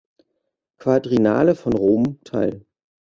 [0.79, 2.65] Quadriennale von Rom" teil.